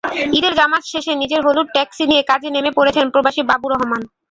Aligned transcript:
ঈদের 0.37 0.53
জামাত 0.59 0.83
শেষে 0.91 1.11
নিজের 1.15 1.41
হলুদ 1.45 1.67
ট্যাক্সি 1.71 2.03
নিয়ে 2.07 2.23
কাজে 2.29 2.49
নেমে 2.51 2.71
পড়েছেন 2.77 3.05
প্রবাসী 3.13 3.41
বাবু 3.51 3.67
রহমান। 3.69 4.01